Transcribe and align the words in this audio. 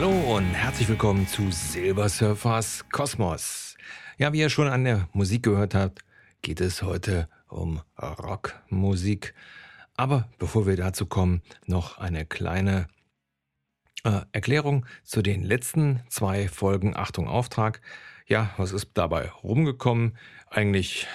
Hallo 0.00 0.36
und 0.36 0.54
herzlich 0.54 0.88
willkommen 0.88 1.26
zu 1.26 1.50
Silver 1.50 2.08
Surfers 2.08 2.84
Kosmos. 2.92 3.76
Ja, 4.16 4.32
wie 4.32 4.38
ihr 4.38 4.48
schon 4.48 4.68
an 4.68 4.84
der 4.84 5.08
Musik 5.12 5.42
gehört 5.42 5.74
habt, 5.74 6.04
geht 6.40 6.60
es 6.60 6.82
heute 6.82 7.28
um 7.48 7.80
Rockmusik. 8.00 9.34
Aber 9.96 10.28
bevor 10.38 10.68
wir 10.68 10.76
dazu 10.76 11.04
kommen, 11.06 11.42
noch 11.66 11.98
eine 11.98 12.24
kleine 12.24 12.86
äh, 14.04 14.20
Erklärung 14.30 14.86
zu 15.02 15.20
den 15.20 15.42
letzten 15.42 16.00
zwei 16.08 16.46
Folgen. 16.46 16.94
Achtung, 16.94 17.26
Auftrag. 17.26 17.80
Ja, 18.28 18.50
was 18.56 18.70
ist 18.70 18.90
dabei 18.94 19.30
rumgekommen? 19.42 20.16
Eigentlich 20.48 21.08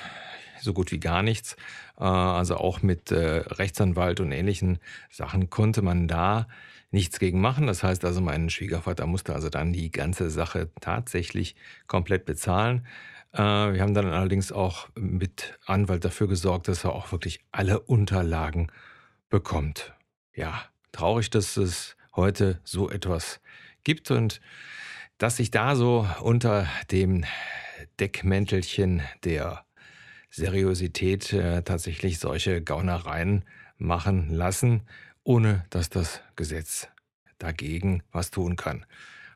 so 0.64 0.74
gut 0.74 0.92
wie 0.92 1.00
gar 1.00 1.24
nichts. 1.24 1.56
Äh, 1.98 2.04
also 2.04 2.58
auch 2.58 2.82
mit 2.82 3.12
äh, 3.12 3.44
Rechtsanwalt 3.48 4.20
und 4.20 4.32
ähnlichen 4.32 4.80
Sachen 5.10 5.50
konnte 5.50 5.82
man 5.82 6.08
da 6.08 6.48
nichts 6.92 7.20
gegen 7.20 7.42
machen. 7.42 7.68
Das 7.68 7.84
heißt 7.84 8.06
also, 8.06 8.22
mein 8.22 8.50
Schwiegervater 8.50 9.08
musste 9.08 9.34
also 9.34 9.50
dann 9.50 9.74
die 9.74 9.92
ganze 9.92 10.30
Sache 10.30 10.70
tatsächlich 10.80 11.56
komplett 11.88 12.26
bezahlen. 12.26 12.86
Äh, 13.34 13.40
wir 13.40 13.82
haben 13.82 13.94
dann 13.94 14.08
allerdings 14.08 14.52
auch 14.52 14.88
mit 14.96 15.58
Anwalt 15.66 16.06
dafür 16.06 16.28
gesorgt, 16.28 16.68
dass 16.68 16.84
er 16.84 16.94
auch 16.94 17.12
wirklich 17.12 17.44
alle 17.52 17.80
Unterlagen 17.80 18.72
bekommt. 19.30 19.94
Ja, 20.36 20.64
traurig, 20.92 21.30
dass 21.32 21.58
es 21.58 21.98
heute 22.16 22.60
so 22.64 22.90
etwas 22.90 23.42
gibt 23.84 24.12
und 24.12 24.40
dass 25.18 25.38
sich 25.38 25.52
da 25.52 25.76
so 25.76 26.08
unter 26.22 26.68
dem 26.92 27.26
Deckmäntelchen 28.00 29.02
der 29.24 29.66
Seriosität 30.36 31.32
äh, 31.32 31.62
tatsächlich 31.62 32.18
solche 32.18 32.64
Gaunereien 32.64 33.46
machen 33.78 34.32
lassen, 34.32 34.82
ohne 35.24 35.64
dass 35.70 35.92
das 35.92 36.22
Gesetz 36.36 36.88
dagegen 37.38 38.02
was 38.12 38.32
tun 38.32 38.56
kann. 38.56 38.84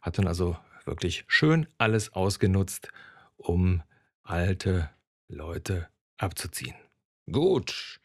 Hat 0.02 0.18
dann 0.18 0.26
also 0.26 0.58
wirklich 0.86 1.24
schön 1.28 1.68
alles 1.78 2.14
ausgenutzt, 2.14 2.90
um 3.38 3.84
alte 4.24 4.90
Leute 5.28 5.88
abzuziehen. 6.18 6.74
Gut, 7.32 8.00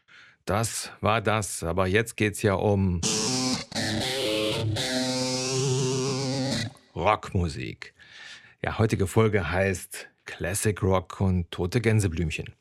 das 0.45 0.91
war 1.01 1.23
das, 1.23 1.63
aber 1.63 1.87
jetzt 1.87 2.19
geht's 2.19 2.43
ja 2.43 2.55
um 2.55 3.01
Rockmusik. 6.95 7.95
Ja, 8.61 8.79
heutige 8.79 9.07
Folge 9.07 9.51
heißt 9.51 10.09
Classic 10.27 10.81
Rock 10.83 11.23
und 11.23 11.51
Tote 11.51 11.81
Gänseblümchen. 11.81 12.55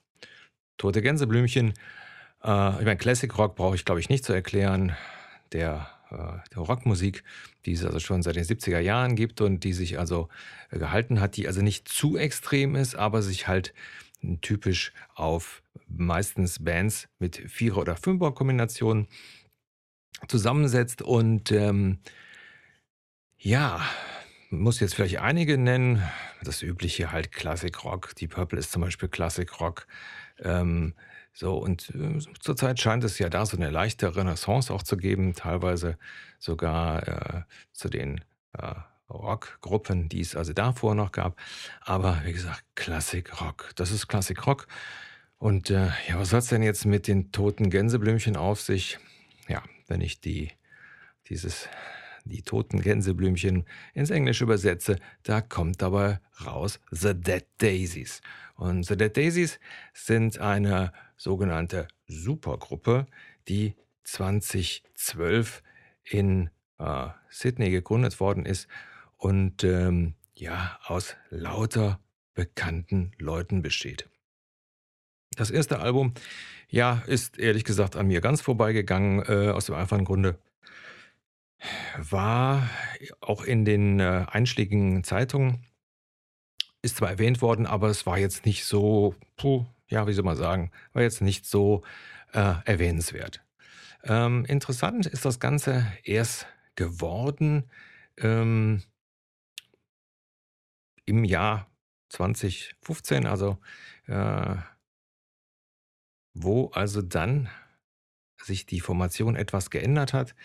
Tote 0.82 1.04
Gänseblümchen. 1.04 1.74
Äh, 2.44 2.80
ich 2.80 2.86
meine, 2.86 2.98
Classic 2.98 3.38
Rock 3.38 3.56
brauche 3.56 3.76
ich, 3.76 3.86
glaube 3.86 4.00
ich, 4.00 4.10
nicht 4.10 4.26
zu 4.26 4.34
erklären. 4.34 4.96
Der, 5.52 5.88
äh, 6.10 6.50
der 6.56 6.58
Rockmusik, 6.58 7.23
die 7.68 7.73
es 7.73 7.86
also 7.86 8.00
schon 8.00 8.23
seit 8.23 8.36
den 8.36 8.44
70er 8.44 8.80
Jahren 8.80 9.16
gibt 9.16 9.42
und 9.42 9.64
die 9.64 9.73
sich 9.73 10.00
also 10.00 10.28
äh, 10.72 10.80
gehalten 10.80 11.22
hat, 11.22 11.38
die 11.38 11.46
also 11.46 11.62
nicht 11.62 11.88
zu 11.88 12.18
extrem 12.18 12.76
ist, 12.76 12.96
aber 12.96 13.22
sich 13.22 13.48
halt 13.48 13.76
typisch 14.42 14.92
auf 15.14 15.62
meistens 15.88 16.64
Bands 16.64 17.10
mit 17.20 17.38
Vierer- 17.38 17.82
oder 17.82 17.95
Fünfer-Kombinationen 17.95 19.08
zusammensetzt. 20.28 21.04
Und 21.04 21.52
ähm, 21.52 22.00
ja, 23.38 23.82
muss 24.52 24.80
jetzt 24.80 24.96
vielleicht 24.96 25.20
einige 25.20 25.58
nennen. 25.58 26.04
Das 26.44 26.62
übliche 26.62 27.12
halt 27.12 27.32
Classic 27.32 27.84
Rock. 27.84 28.16
Die 28.16 28.28
Purple 28.28 28.60
ist 28.60 28.72
zum 28.72 28.82
Beispiel 28.82 29.10
Classic 29.10 29.60
Rock. 29.60 29.88
Ähm, 30.40 30.94
so, 31.34 31.58
und 31.58 31.90
äh, 31.96 32.20
zurzeit 32.40 32.80
scheint 32.80 33.04
es 33.04 33.18
ja 33.20 33.30
da 33.30 33.46
so 33.46 33.58
eine 33.58 33.70
leichte 33.70 34.16
Renaissance 34.16 34.73
auch 34.73 34.84
zu 34.84 34.98
geben, 34.98 35.34
teilweise 35.34 35.98
sogar 36.40 37.08
äh, 37.08 37.42
zu 37.72 37.90
den 37.90 38.22
äh, 38.58 38.73
Rockgruppen, 39.10 40.10
die 40.10 40.22
es 40.22 40.36
also 40.36 40.54
davor 40.54 40.95
noch 40.95 41.11
gab. 41.11 41.40
Aber 41.82 42.22
wie 42.26 42.34
gesagt, 42.34 42.64
Classic 42.76 43.42
Rock. 43.42 43.72
Das 43.76 43.92
ist 43.92 44.08
Classic 44.08 44.45
Rock. 44.45 44.67
Und 45.38 45.70
äh, 45.70 45.88
ja, 46.08 46.20
was 46.20 46.34
hat 46.34 46.44
es 46.44 46.50
denn 46.50 46.64
jetzt 46.64 46.86
mit 46.86 47.08
den 47.08 47.32
toten 47.32 47.70
Gänseblümchen 47.70 48.38
auf 48.38 48.61
sich? 48.61 49.00
Ja, 49.48 49.64
wenn 49.88 50.02
ich 50.02 50.22
die, 50.22 50.52
dieses 51.30 51.67
die 52.26 52.42
toten 52.42 52.82
Gänseblümchen 52.82 53.65
ins 53.93 54.09
Englische 54.09 54.43
übersetze, 54.43 54.98
da 55.23 55.42
kommt 55.42 55.82
dabei 55.82 56.20
raus 56.45 56.80
The 56.92 57.14
Dead 57.14 57.45
Daisies. 57.58 58.21
Und 58.55 58.86
The 58.86 58.95
Dead 58.95 59.15
Daisies 59.15 59.59
sind 59.93 60.39
eine 60.39 60.92
sogenannte 61.17 61.87
Supergruppe, 62.08 63.08
die 63.48 63.76
2012 64.04 65.64
in 66.04 66.49
äh, 66.80 67.08
Sydney 67.30 67.70
gegründet 67.70 68.20
worden 68.20 68.45
ist 68.45 68.67
und 69.17 69.64
ähm, 69.64 70.15
ja 70.36 70.80
aus 70.86 71.15
lauter 71.30 71.99
bekannten 72.33 73.11
Leuten 73.17 73.61
besteht. 73.61 74.10
Das 75.37 75.49
erste 75.49 75.80
Album, 75.80 76.14
ja, 76.67 77.04
ist 77.08 77.39
ehrlich 77.39 77.64
gesagt 77.64 77.95
an 77.95 78.08
mir 78.08 78.21
ganz 78.21 78.42
vorbeigegangen, 78.42 79.23
äh, 79.27 79.52
aus 79.52 79.67
dem 79.67 79.76
einfachen 79.76 80.05
Grunde, 80.05 80.37
war 81.98 82.70
auch 83.20 83.44
in 83.44 83.66
den 83.66 83.99
äh, 83.99 84.26
einschlägigen 84.27 85.04
Zeitungen, 85.04 85.66
ist 86.82 86.98
zwar 86.98 87.10
erwähnt 87.10 87.42
worden, 87.42 87.66
aber 87.66 87.89
es 87.89 88.05
war 88.05 88.17
jetzt 88.17 88.45
nicht 88.45 88.66
so, 88.66 89.16
puh, 89.38 89.66
ja, 89.88 90.08
wie 90.08 90.14
soll 90.14 90.26
man 90.26 90.38
sagen, 90.38 90.72
war 90.94 91.04
jetzt 91.04 91.22
nicht 91.22 91.45
so 91.45 91.83
äh, 92.33 92.55
erwähnenswert. 92.66 93.44
Ähm, 94.04 94.45
interessant 94.45 95.05
ist 95.05 95.26
das 95.26 95.39
Ganze 95.39 95.86
erst 96.04 96.48
geworden 96.76 97.70
ähm, 98.17 98.82
im 101.05 101.23
Jahr 101.23 101.70
2015, 102.10 103.28
also 103.28 103.60
äh, 104.08 104.55
wo 106.33 106.70
also 106.70 107.02
dann 107.02 107.49
sich 108.42 108.66
die 108.66 108.80
Formation 108.80 109.36
etwas 109.36 109.70
geändert 109.70 110.14
hat. 110.14 110.36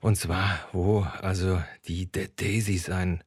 Und 0.00 0.16
zwar, 0.16 0.60
wo 0.72 1.00
also 1.00 1.62
die 1.86 2.10
Dead 2.10 2.30
Daisies 2.40 2.88
einen 2.88 3.22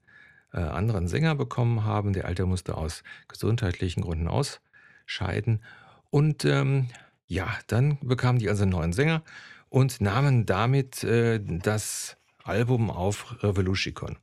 äh, 0.53 0.59
anderen 0.59 1.07
Sänger 1.07 1.35
bekommen 1.35 1.83
haben. 1.83 2.13
Der 2.13 2.25
Alte 2.25 2.45
musste 2.45 2.77
aus 2.77 3.03
gesundheitlichen 3.27 4.01
Gründen 4.01 4.27
ausscheiden. 4.27 5.63
Und 6.09 6.45
ähm, 6.45 6.87
ja, 7.27 7.47
dann 7.67 7.97
bekamen 8.01 8.39
die 8.39 8.49
also 8.49 8.63
einen 8.63 8.71
neuen 8.71 8.93
Sänger 8.93 9.23
und 9.69 10.01
nahmen 10.01 10.45
damit 10.45 11.03
äh, 11.03 11.39
das 11.41 12.17
Album 12.43 12.89
auf 12.89 13.41
Revolution. 13.43 14.17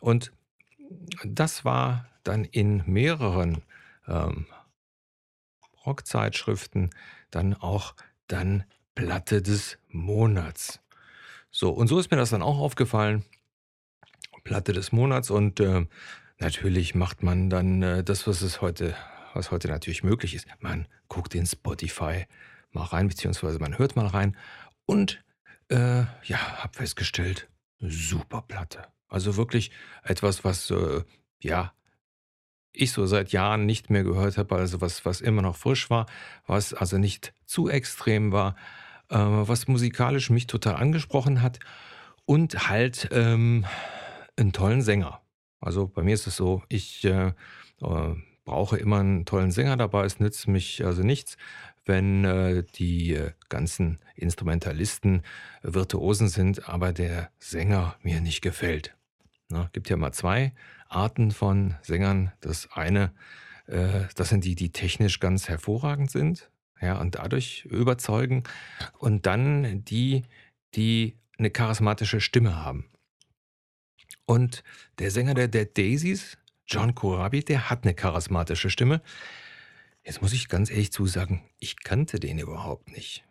Und 0.00 0.32
das 1.24 1.64
war 1.64 2.06
dann 2.22 2.44
in 2.44 2.82
mehreren 2.86 3.62
ähm, 4.06 4.46
Rockzeitschriften 5.84 6.90
dann 7.30 7.54
auch 7.54 7.94
dann 8.26 8.64
Platte 8.94 9.42
des 9.42 9.78
Monats. 9.88 10.80
So, 11.58 11.70
und 11.70 11.88
so 11.88 11.98
ist 11.98 12.10
mir 12.10 12.18
das 12.18 12.28
dann 12.28 12.42
auch 12.42 12.58
aufgefallen. 12.58 13.24
Platte 14.44 14.74
des 14.74 14.92
Monats 14.92 15.30
und 15.30 15.58
äh, 15.58 15.86
natürlich 16.38 16.94
macht 16.94 17.22
man 17.22 17.48
dann 17.48 17.82
äh, 17.82 18.04
das, 18.04 18.26
was 18.26 18.42
es 18.42 18.60
heute, 18.60 18.94
was 19.32 19.50
heute 19.50 19.68
natürlich 19.68 20.04
möglich 20.04 20.34
ist. 20.34 20.46
Man 20.60 20.86
guckt 21.08 21.34
in 21.34 21.46
Spotify 21.46 22.26
mal 22.72 22.84
rein, 22.84 23.08
beziehungsweise 23.08 23.58
man 23.58 23.78
hört 23.78 23.96
mal 23.96 24.06
rein 24.06 24.36
und 24.84 25.24
äh, 25.70 26.00
ja, 26.24 26.62
hab 26.62 26.76
festgestellt, 26.76 27.48
super 27.78 28.42
Platte. 28.42 28.84
Also 29.08 29.38
wirklich 29.38 29.70
etwas, 30.02 30.44
was 30.44 30.70
äh, 30.70 31.04
ja 31.40 31.72
ich 32.70 32.92
so 32.92 33.06
seit 33.06 33.32
Jahren 33.32 33.64
nicht 33.64 33.88
mehr 33.88 34.04
gehört 34.04 34.36
habe, 34.36 34.56
also 34.56 34.82
was, 34.82 35.06
was 35.06 35.22
immer 35.22 35.40
noch 35.40 35.56
frisch 35.56 35.88
war, 35.88 36.04
was 36.46 36.74
also 36.74 36.98
nicht 36.98 37.32
zu 37.46 37.70
extrem 37.70 38.30
war, 38.30 38.56
äh, 39.10 39.16
was 39.16 39.68
musikalisch 39.68 40.30
mich 40.30 40.46
total 40.46 40.76
angesprochen 40.76 41.42
hat 41.42 41.58
und 42.24 42.68
halt 42.68 43.08
ähm, 43.12 43.64
einen 44.36 44.52
tollen 44.52 44.82
Sänger. 44.82 45.20
Also 45.60 45.88
bei 45.88 46.02
mir 46.02 46.14
ist 46.14 46.26
es 46.26 46.36
so, 46.36 46.62
ich 46.68 47.04
äh, 47.04 47.32
äh, 47.80 48.14
brauche 48.44 48.76
immer 48.76 49.00
einen 49.00 49.24
tollen 49.24 49.50
Sänger 49.50 49.76
dabei. 49.76 50.04
Es 50.04 50.20
nützt 50.20 50.48
mich 50.48 50.84
also 50.84 51.02
nichts, 51.02 51.36
wenn 51.84 52.24
äh, 52.24 52.64
die 52.74 53.14
äh, 53.14 53.32
ganzen 53.48 53.98
Instrumentalisten 54.14 55.22
Virtuosen 55.62 56.28
sind, 56.28 56.68
aber 56.68 56.92
der 56.92 57.30
Sänger 57.38 57.96
mir 58.02 58.20
nicht 58.20 58.42
gefällt. 58.42 58.94
Es 59.50 59.72
gibt 59.72 59.88
ja 59.88 59.96
mal 59.96 60.12
zwei 60.12 60.52
Arten 60.88 61.30
von 61.30 61.74
Sängern. 61.82 62.32
Das 62.40 62.68
eine, 62.72 63.12
äh, 63.66 64.02
das 64.16 64.30
sind 64.30 64.44
die, 64.44 64.56
die 64.56 64.72
technisch 64.72 65.20
ganz 65.20 65.48
hervorragend 65.48 66.10
sind 66.10 66.50
ja, 66.80 66.98
und 67.00 67.14
dadurch 67.16 67.64
überzeugen. 67.66 68.44
Und 68.98 69.26
dann 69.26 69.84
die, 69.84 70.24
die 70.74 71.16
eine 71.38 71.50
charismatische 71.50 72.20
Stimme 72.20 72.56
haben. 72.56 72.86
Und 74.24 74.62
der 74.98 75.10
Sänger 75.10 75.34
der 75.34 75.48
Dead 75.48 75.76
Daisies, 75.76 76.38
John 76.66 76.94
Corabi, 76.94 77.44
der 77.44 77.70
hat 77.70 77.84
eine 77.84 77.94
charismatische 77.94 78.70
Stimme. 78.70 79.00
Jetzt 80.04 80.20
muss 80.20 80.32
ich 80.32 80.48
ganz 80.48 80.70
ehrlich 80.70 80.92
zusagen, 80.92 81.42
ich 81.58 81.82
kannte 81.82 82.18
den 82.18 82.38
überhaupt 82.38 82.90
nicht. 82.92 83.24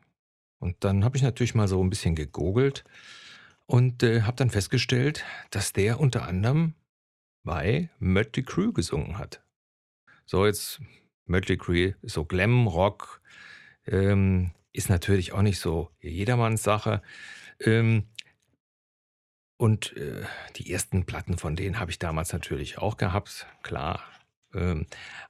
Und 0.59 0.83
dann 0.83 1.03
habe 1.03 1.17
ich 1.17 1.23
natürlich 1.23 1.55
mal 1.55 1.67
so 1.67 1.83
ein 1.83 1.89
bisschen 1.89 2.15
gegoogelt 2.15 2.85
und 3.65 4.03
äh, 4.03 4.21
habe 4.21 4.37
dann 4.37 4.49
festgestellt, 4.49 5.23
dass 5.51 5.73
der 5.73 5.99
unter 5.99 6.27
anderem 6.27 6.75
bei 7.43 7.89
Mötley 7.99 8.43
Crüe 8.43 8.73
gesungen 8.73 9.17
hat. 9.17 9.43
So, 10.25 10.45
jetzt 10.45 10.81
Mötley 11.25 11.57
Crüe, 11.57 11.95
so 12.01 12.25
Glam 12.25 12.67
Rock, 12.67 13.21
ähm, 13.87 14.51
ist 14.73 14.89
natürlich 14.89 15.31
auch 15.31 15.41
nicht 15.41 15.59
so 15.59 15.89
jedermanns 16.01 16.63
Sache. 16.63 17.01
Ähm, 17.59 18.03
und 19.57 19.95
äh, 19.95 20.25
die 20.57 20.71
ersten 20.71 21.05
Platten 21.05 21.37
von 21.37 21.55
denen 21.55 21.79
habe 21.79 21.91
ich 21.91 21.99
damals 21.99 22.33
natürlich 22.33 22.77
auch 22.77 22.97
gehabt, 22.97 23.47
klar. 23.63 24.03
Ähm, 24.53 24.85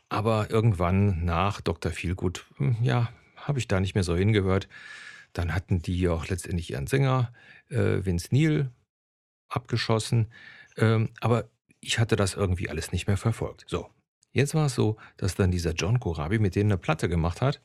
aber 0.10 0.50
irgendwann 0.50 1.26
nach 1.26 1.62
Dr. 1.62 1.92
Feelgood, 1.92 2.46
hm, 2.58 2.78
ja, 2.82 3.10
habe 3.36 3.60
ich 3.60 3.68
da 3.68 3.80
nicht 3.80 3.94
mehr 3.94 4.04
so 4.04 4.16
hingehört. 4.16 4.68
Dann 5.34 5.54
hatten 5.54 5.82
die 5.82 6.08
auch 6.10 6.28
letztendlich 6.28 6.72
ihren 6.72 6.88
Sänger, 6.88 7.34
äh, 7.70 8.04
Vince 8.06 8.30
Neil, 8.32 8.72
abgeschossen. 9.50 10.32
Ähm, 10.78 11.10
aber 11.22 11.50
ich 11.82 12.00
hatte 12.00 12.16
das 12.16 12.34
irgendwie 12.34 12.70
alles 12.70 12.92
nicht 12.92 13.08
mehr 13.08 13.18
verfolgt. 13.18 13.66
So, 13.68 13.90
jetzt 14.36 14.54
war 14.54 14.68
es 14.68 14.76
so, 14.76 14.98
dass 15.18 15.36
dann 15.36 15.52
dieser 15.52 15.74
John 15.74 16.00
Corabi 16.00 16.40
mit 16.40 16.56
denen 16.56 16.72
eine 16.72 16.78
Platte 16.78 17.10
gemacht 17.10 17.42
hat, 17.42 17.62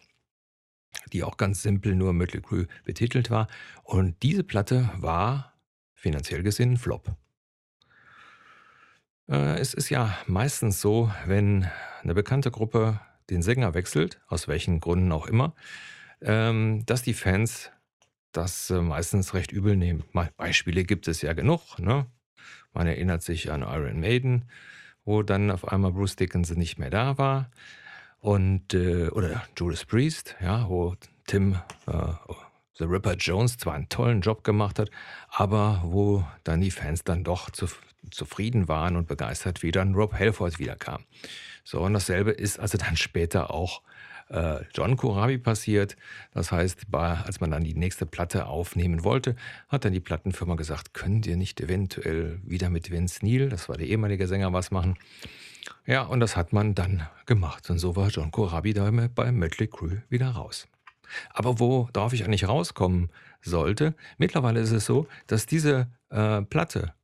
die 1.12 1.22
auch 1.22 1.37
ganz 1.37 1.62
simpel 1.62 1.94
nur 1.94 2.12
Mötley 2.12 2.40
Crüe 2.40 2.67
betitelt 2.84 3.31
war. 3.31 3.49
Und 3.82 4.22
diese 4.22 4.44
Platte 4.44 4.90
war 4.96 5.55
finanziell 5.94 6.43
gesehen 6.43 6.72
ein 6.72 6.76
Flop. 6.78 7.14
Äh, 9.28 9.58
es 9.58 9.75
ist 9.75 9.90
ja 9.90 10.17
meistens 10.26 10.81
so, 10.81 11.11
wenn 11.26 11.69
eine 12.02 12.14
bekannte 12.14 12.50
Gruppe 12.50 13.00
den 13.28 13.43
Sänger 13.43 13.75
wechselt, 13.75 14.20
aus 14.26 14.49
welchen 14.49 14.81
Gründen 14.81 15.12
auch 15.12 15.26
immer, 15.26 15.55
ähm, 16.20 16.84
dass 16.87 17.02
die 17.02 17.14
Fans 17.14 17.70
das 18.32 18.70
äh, 18.70 18.81
meistens 18.81 19.34
recht 19.34 19.52
übel 19.52 19.76
nehmen. 19.76 20.05
Beispiele 20.37 20.84
gibt 20.84 21.08
es 21.08 21.22
ja 21.22 21.32
genug. 21.32 21.78
Ne? 21.78 22.06
Man 22.72 22.87
erinnert 22.87 23.22
sich 23.22 23.50
an 23.50 23.62
Iron 23.62 24.00
Maiden, 24.00 24.46
wo 25.10 25.24
dann 25.24 25.50
auf 25.50 25.66
einmal 25.66 25.90
Bruce 25.90 26.14
Dickinson 26.14 26.56
nicht 26.56 26.78
mehr 26.78 26.88
da 26.88 27.18
war. 27.18 27.50
Und, 28.20 28.74
äh, 28.74 29.08
oder 29.08 29.42
Judas 29.56 29.84
Priest, 29.84 30.36
ja, 30.40 30.68
wo 30.68 30.94
Tim 31.26 31.56
äh, 31.88 32.12
The 32.78 32.84
Ripper 32.84 33.14
Jones 33.14 33.58
zwar 33.58 33.74
einen 33.74 33.88
tollen 33.88 34.20
Job 34.20 34.44
gemacht 34.44 34.78
hat, 34.78 34.88
aber 35.28 35.82
wo 35.84 36.24
dann 36.44 36.60
die 36.60 36.70
Fans 36.70 37.02
dann 37.02 37.24
doch 37.24 37.50
zu, 37.50 37.66
zufrieden 38.12 38.68
waren 38.68 38.96
und 38.96 39.08
begeistert, 39.08 39.64
wie 39.64 39.72
dann 39.72 39.94
Rob 39.94 40.12
Halford 40.12 40.60
wiederkam. 40.60 41.04
So, 41.64 41.80
und 41.80 41.92
dasselbe 41.92 42.30
ist 42.30 42.60
also 42.60 42.78
dann 42.78 42.96
später 43.08 43.50
auch 43.52 43.82
äh, 44.31 44.61
John 44.75 44.97
Corabi 44.97 45.38
passiert. 45.38 45.97
Das 46.32 46.53
heißt, 46.53 46.87
als 46.93 47.41
man 47.41 47.50
dann 47.50 47.65
die 47.65 47.75
nächste 47.75 48.06
Platte 48.06 48.47
aufnehmen 48.47 49.05
wollte, 49.05 49.37
hat 49.69 49.85
dann 49.85 49.93
die 49.93 50.00
Plattenfirma 50.00 50.55
gesagt, 50.55 50.94
könnt 50.94 51.27
ihr 51.27 51.37
nicht 51.37 51.61
eventuell 51.61 52.41
wieder 52.44 52.71
mit 52.71 52.91
Vince 52.91 53.25
Neil, 53.25 53.49
das 53.49 53.69
war 53.69 53.77
der 53.77 53.87
ehemalige 53.87 54.27
Sänger, 54.27 54.53
was 54.53 54.71
machen? 54.71 54.97
Ja, 55.87 56.03
und 56.03 56.21
das 56.21 56.37
hat 56.37 56.53
man 56.53 56.75
dann 56.75 57.06
gemacht. 57.27 57.69
Und 57.71 57.79
so 57.79 57.97
war 57.97 58.09
John 58.09 58.31
Corabi 58.31 58.73
da 58.73 58.91
bei 59.15 59.32
Mötley 59.32 59.67
Crüe 59.67 60.03
wieder 60.09 60.31
raus. 60.31 60.69
Aber 61.31 61.59
worauf 61.59 62.12
ich 62.12 62.25
eigentlich 62.25 62.47
rauskommen 62.47 63.11
sollte, 63.43 63.94
mittlerweile 64.17 64.61
ist 64.61 64.71
es 64.71 64.87
so, 64.87 65.06
dass 65.27 65.47
diese 65.47 65.88
äh, 66.11 66.43
Platte 66.43 66.94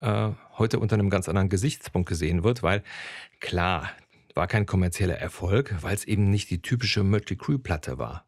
äh, 0.00 0.30
heute 0.58 0.78
unter 0.78 0.94
einem 0.94 1.10
ganz 1.10 1.28
anderen 1.28 1.48
Gesichtspunkt 1.48 2.08
gesehen 2.08 2.44
wird, 2.44 2.62
weil 2.62 2.82
klar, 3.40 3.90
war 4.34 4.46
kein 4.46 4.66
kommerzieller 4.66 5.18
Erfolg, 5.18 5.74
weil 5.82 5.94
es 5.94 6.04
eben 6.04 6.30
nicht 6.30 6.50
die 6.50 6.62
typische 6.62 7.02
Mötley 7.02 7.36
Crüe 7.36 7.58
Platte 7.58 7.98
war, 7.98 8.26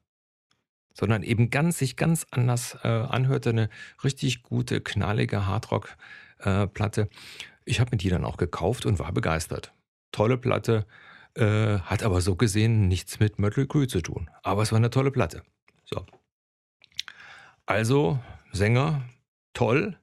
sondern 0.92 1.22
eben 1.22 1.50
ganz 1.50 1.78
sich 1.78 1.96
ganz 1.96 2.26
anders 2.30 2.76
äh, 2.82 2.88
anhörte, 2.88 3.50
eine 3.50 3.68
richtig 4.02 4.42
gute 4.42 4.80
knallige 4.80 5.46
Hardrock 5.46 5.96
äh. 6.38 7.08
Ich 7.64 7.80
habe 7.80 7.90
mir 7.92 7.96
die 7.96 8.10
dann 8.10 8.24
auch 8.24 8.36
gekauft 8.36 8.84
und 8.84 8.98
war 8.98 9.12
begeistert. 9.12 9.72
Tolle 10.12 10.36
Platte, 10.36 10.86
äh, 11.34 11.78
hat 11.80 12.02
aber 12.02 12.20
so 12.20 12.36
gesehen 12.36 12.86
nichts 12.88 13.18
mit 13.18 13.38
Mötley 13.38 13.66
Crüe 13.66 13.88
zu 13.88 14.00
tun. 14.00 14.30
Aber 14.42 14.62
es 14.62 14.72
war 14.72 14.78
eine 14.78 14.90
tolle 14.90 15.10
Platte. 15.10 15.42
So. 15.84 16.06
Also, 17.66 18.20
Sänger, 18.52 19.02
toll. 19.52 19.98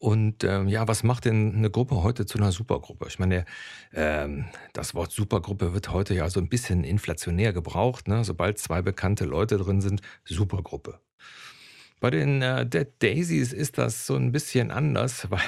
Und 0.00 0.44
ähm, 0.44 0.66
ja, 0.66 0.88
was 0.88 1.02
macht 1.02 1.26
denn 1.26 1.54
eine 1.54 1.70
Gruppe 1.70 2.02
heute 2.02 2.24
zu 2.24 2.38
einer 2.38 2.52
Supergruppe? 2.52 3.06
Ich 3.08 3.18
meine, 3.18 3.44
ähm, 3.92 4.46
das 4.72 4.94
Wort 4.94 5.12
Supergruppe 5.12 5.74
wird 5.74 5.92
heute 5.92 6.14
ja 6.14 6.30
so 6.30 6.40
ein 6.40 6.48
bisschen 6.48 6.84
inflationär 6.84 7.52
gebraucht. 7.52 8.08
Ne? 8.08 8.24
Sobald 8.24 8.58
zwei 8.58 8.80
bekannte 8.80 9.26
Leute 9.26 9.58
drin 9.58 9.82
sind, 9.82 10.00
Supergruppe. 10.24 11.00
Bei 12.00 12.08
den 12.08 12.40
äh, 12.40 12.64
Dead 12.66 12.88
Daisies 12.98 13.52
ist 13.52 13.76
das 13.76 14.06
so 14.06 14.16
ein 14.16 14.32
bisschen 14.32 14.70
anders, 14.70 15.30
weil 15.30 15.42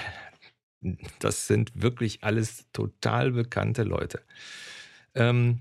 das 1.19 1.47
sind 1.47 1.73
wirklich 1.75 2.23
alles 2.23 2.67
total 2.75 3.31
bekannte 3.31 3.85
Leute. 3.85 4.21
Ähm, 5.15 5.61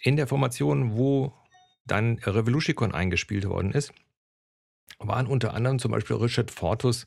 in 0.00 0.16
der 0.16 0.26
Formation, 0.26 0.96
wo 0.96 1.34
dann 1.84 2.18
Revolution 2.20 2.94
eingespielt 2.94 3.46
worden 3.46 3.72
ist, 3.72 3.92
waren 4.98 5.26
unter 5.26 5.52
anderem 5.52 5.78
zum 5.78 5.90
Beispiel 5.90 6.16
Richard 6.16 6.50
Fortus 6.50 7.04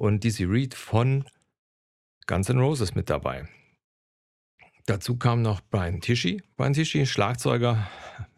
und 0.00 0.24
Dizzy 0.24 0.44
Reed 0.44 0.74
von 0.74 1.26
Guns 2.26 2.48
N' 2.48 2.58
Roses 2.58 2.94
mit 2.94 3.10
dabei. 3.10 3.46
Dazu 4.86 5.18
kam 5.18 5.42
noch 5.42 5.60
Brian 5.60 6.00
Tishy. 6.00 6.42
Brian 6.56 6.72
Tishy, 6.72 7.04
Schlagzeuger, 7.04 7.86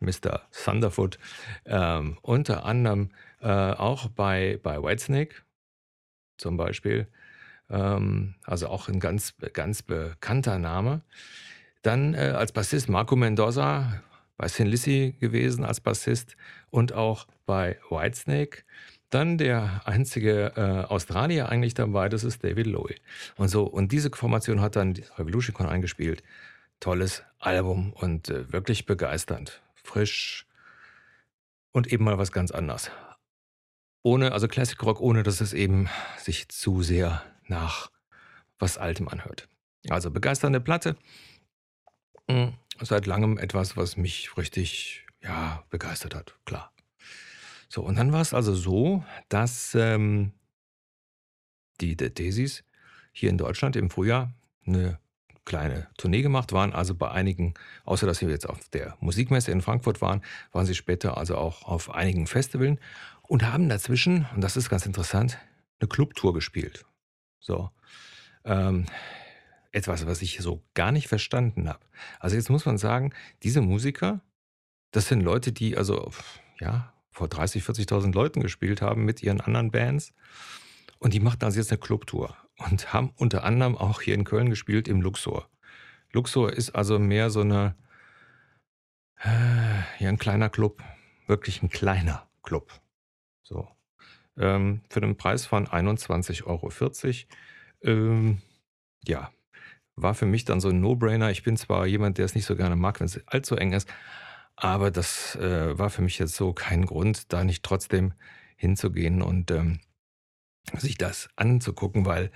Mr. 0.00 0.42
Thunderfoot, 0.50 1.20
ähm, 1.64 2.18
unter 2.20 2.64
anderem 2.64 3.10
äh, 3.40 3.46
auch 3.46 4.08
bei, 4.08 4.58
bei 4.60 4.82
Whitesnake 4.82 5.36
zum 6.36 6.56
Beispiel. 6.56 7.06
Ähm, 7.70 8.34
also 8.42 8.66
auch 8.66 8.88
ein 8.88 8.98
ganz, 8.98 9.34
ganz 9.52 9.82
bekannter 9.82 10.58
Name. 10.58 11.02
Dann 11.82 12.14
äh, 12.14 12.34
als 12.36 12.50
Bassist 12.50 12.88
Marco 12.88 13.14
Mendoza, 13.14 14.02
bei 14.36 14.48
Sin 14.48 14.66
Lizzy 14.66 15.14
gewesen 15.20 15.64
als 15.64 15.80
Bassist 15.80 16.36
und 16.70 16.92
auch 16.92 17.28
bei 17.46 17.78
Whitesnake. 17.88 18.64
Dann 19.12 19.36
der 19.36 19.82
einzige 19.84 20.54
äh, 20.56 20.90
Australier 20.90 21.50
eigentlich 21.50 21.74
dabei, 21.74 22.08
das 22.08 22.24
ist 22.24 22.42
David 22.42 22.66
Lowe. 22.66 22.94
Und 23.36 23.48
so, 23.48 23.64
und 23.64 23.92
diese 23.92 24.10
Formation 24.10 24.62
hat 24.62 24.74
dann 24.74 24.94
Revolution 25.18 25.66
eingespielt. 25.66 26.22
Tolles 26.80 27.22
Album 27.38 27.92
und 27.92 28.30
äh, 28.30 28.50
wirklich 28.50 28.86
begeisternd. 28.86 29.60
Frisch 29.74 30.46
und 31.72 31.92
eben 31.92 32.04
mal 32.04 32.16
was 32.16 32.32
ganz 32.32 32.52
anderes. 32.52 32.90
Ohne, 34.02 34.32
also 34.32 34.48
Classic 34.48 34.82
Rock, 34.82 35.02
ohne 35.02 35.22
dass 35.22 35.42
es 35.42 35.52
eben 35.52 35.90
sich 36.16 36.48
zu 36.48 36.82
sehr 36.82 37.22
nach 37.46 37.90
was 38.58 38.78
Altem 38.78 39.08
anhört. 39.08 39.46
Also 39.90 40.10
begeisternde 40.10 40.60
Platte. 40.62 40.96
Hm, 42.30 42.54
seit 42.80 43.04
langem 43.04 43.36
etwas, 43.36 43.76
was 43.76 43.98
mich 43.98 44.38
richtig, 44.38 45.04
ja, 45.20 45.64
begeistert 45.68 46.14
hat, 46.14 46.34
klar. 46.46 46.72
So, 47.72 47.80
und 47.82 47.96
dann 47.96 48.12
war 48.12 48.20
es 48.20 48.34
also 48.34 48.54
so, 48.54 49.02
dass 49.30 49.74
ähm, 49.74 50.32
die 51.80 51.96
The 51.98 52.12
Daisies 52.12 52.64
hier 53.12 53.30
in 53.30 53.38
Deutschland 53.38 53.76
im 53.76 53.88
Frühjahr 53.88 54.34
eine 54.66 54.98
kleine 55.46 55.88
Tournee 55.96 56.20
gemacht 56.20 56.52
waren, 56.52 56.74
also 56.74 56.94
bei 56.94 57.10
einigen, 57.10 57.54
außer 57.84 58.06
dass 58.06 58.18
sie 58.18 58.26
jetzt 58.26 58.46
auf 58.46 58.68
der 58.68 58.98
Musikmesse 59.00 59.52
in 59.52 59.62
Frankfurt 59.62 60.02
waren, 60.02 60.20
waren 60.52 60.66
sie 60.66 60.74
später 60.74 61.16
also 61.16 61.36
auch 61.36 61.62
auf 61.62 61.88
einigen 61.88 62.26
Festivals 62.26 62.78
und 63.22 63.50
haben 63.50 63.70
dazwischen, 63.70 64.26
und 64.34 64.42
das 64.42 64.58
ist 64.58 64.68
ganz 64.68 64.84
interessant, 64.84 65.38
eine 65.80 65.88
Clubtour 65.88 66.34
gespielt. 66.34 66.84
So. 67.40 67.70
Ähm, 68.44 68.84
etwas, 69.70 70.04
was 70.04 70.20
ich 70.20 70.40
so 70.40 70.62
gar 70.74 70.92
nicht 70.92 71.08
verstanden 71.08 71.70
habe. 71.70 71.80
Also 72.20 72.36
jetzt 72.36 72.50
muss 72.50 72.66
man 72.66 72.76
sagen, 72.76 73.14
diese 73.42 73.62
Musiker, 73.62 74.20
das 74.90 75.08
sind 75.08 75.22
Leute, 75.22 75.52
die 75.52 75.78
also 75.78 76.12
ja 76.60 76.91
vor 77.12 77.28
30, 77.28 77.62
40.000 77.62 78.12
Leuten 78.12 78.40
gespielt 78.40 78.82
haben 78.82 79.04
mit 79.04 79.22
ihren 79.22 79.40
anderen 79.40 79.70
Bands 79.70 80.12
und 80.98 81.14
die 81.14 81.20
machten 81.20 81.44
also 81.44 81.58
jetzt 81.58 81.70
eine 81.70 81.78
Clubtour 81.78 82.36
und 82.58 82.92
haben 82.92 83.12
unter 83.16 83.44
anderem 83.44 83.76
auch 83.76 84.00
hier 84.00 84.14
in 84.14 84.24
Köln 84.24 84.50
gespielt 84.50 84.88
im 84.88 85.00
Luxor. 85.00 85.48
Luxor 86.12 86.52
ist 86.52 86.70
also 86.70 86.98
mehr 86.98 87.30
so 87.30 87.40
eine 87.40 87.76
äh, 89.20 90.02
ja 90.02 90.08
ein 90.08 90.18
kleiner 90.18 90.48
Club, 90.48 90.82
wirklich 91.26 91.62
ein 91.62 91.70
kleiner 91.70 92.28
Club. 92.42 92.72
So 93.42 93.68
ähm, 94.36 94.82
für 94.88 95.00
den 95.00 95.16
Preis 95.16 95.46
von 95.46 95.66
21,40 95.66 96.46
Euro. 96.46 96.70
Ähm, 97.82 98.40
ja, 99.04 99.30
war 99.96 100.14
für 100.14 100.26
mich 100.26 100.44
dann 100.44 100.60
so 100.60 100.68
ein 100.68 100.80
No-Brainer. 100.80 101.30
Ich 101.30 101.42
bin 101.42 101.56
zwar 101.56 101.86
jemand, 101.86 102.18
der 102.18 102.24
es 102.24 102.34
nicht 102.34 102.46
so 102.46 102.56
gerne 102.56 102.76
mag, 102.76 103.00
wenn 103.00 103.06
es 103.06 103.26
allzu 103.26 103.56
eng 103.56 103.72
ist, 103.72 103.88
aber 104.56 104.90
das 104.90 105.36
äh, 105.36 105.78
war 105.78 105.90
für 105.90 106.02
mich 106.02 106.18
jetzt 106.18 106.36
so 106.36 106.52
kein 106.52 106.86
Grund, 106.86 107.32
da 107.32 107.44
nicht 107.44 107.62
trotzdem 107.62 108.14
hinzugehen 108.56 109.22
und 109.22 109.50
ähm, 109.50 109.80
sich 110.76 110.98
das 110.98 111.28
anzugucken, 111.36 112.06
weil 112.06 112.30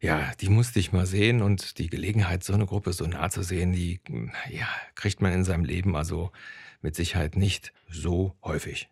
ja, 0.00 0.32
die 0.40 0.48
musste 0.48 0.78
ich 0.78 0.92
mal 0.92 1.06
sehen 1.06 1.42
und 1.42 1.78
die 1.78 1.88
Gelegenheit, 1.88 2.42
so 2.42 2.54
eine 2.54 2.66
Gruppe 2.66 2.92
so 2.92 3.06
nah 3.06 3.28
zu 3.28 3.42
sehen, 3.42 3.72
die 3.72 4.00
ja, 4.48 4.66
kriegt 4.94 5.20
man 5.20 5.32
in 5.32 5.44
seinem 5.44 5.64
Leben 5.64 5.94
also 5.94 6.32
mit 6.80 6.96
Sicherheit 6.96 7.36
nicht 7.36 7.72
so 7.90 8.34
häufig. 8.42 8.88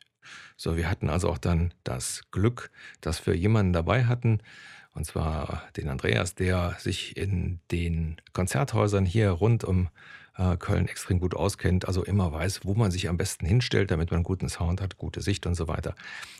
So, 0.56 0.76
wir 0.76 0.90
hatten 0.90 1.08
also 1.08 1.30
auch 1.30 1.38
dann 1.38 1.72
das 1.84 2.24
Glück, 2.30 2.70
dass 3.00 3.26
wir 3.26 3.34
jemanden 3.34 3.72
dabei 3.72 4.04
hatten, 4.04 4.40
und 4.92 5.04
zwar 5.04 5.62
den 5.76 5.88
Andreas, 5.88 6.34
der 6.34 6.76
sich 6.78 7.16
in 7.16 7.60
den 7.70 8.20
Konzerthäusern 8.32 9.06
hier 9.06 9.30
rund 9.30 9.64
um 9.64 9.88
Köln 10.58 10.86
extrem 10.86 11.18
gut 11.18 11.34
auskennt, 11.34 11.86
also 11.86 12.04
immer 12.04 12.32
weiß, 12.32 12.60
wo 12.64 12.74
man 12.74 12.92
sich 12.92 13.08
am 13.08 13.16
besten 13.16 13.44
hinstellt, 13.44 13.90
damit 13.90 14.12
man 14.12 14.22
guten 14.22 14.48
Sound 14.48 14.80
hat, 14.80 14.96
gute 14.96 15.20
Sicht 15.20 15.46
und 15.46 15.56
so 15.56 15.66
weiter. 15.66 15.94